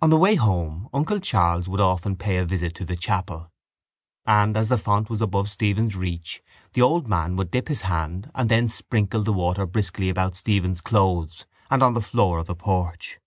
[0.00, 3.50] On the way home uncle Charles would often pay a visit to the chapel
[4.24, 8.30] and, as the font was above Stephen's reach, the old man would dip his hand
[8.34, 12.54] and then sprinkle the water briskly about Stephen's clothes and on the floor of the
[12.56, 13.18] porch.